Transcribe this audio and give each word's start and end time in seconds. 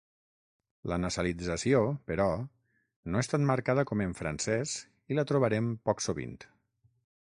La 0.91 0.95
nasalització, 1.01 1.81
però, 2.11 2.25
no 3.15 3.21
és 3.25 3.31
tan 3.33 3.45
marcada 3.51 3.85
com 3.91 4.03
en 4.07 4.17
francès 4.21 4.75
i 5.15 5.19
la 5.19 5.27
trobarem 5.33 5.73
poc 5.91 6.03
sovint. 6.07 6.35